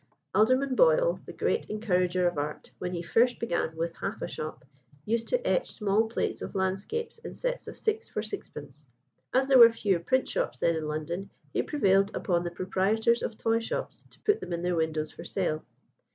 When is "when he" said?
2.79-3.03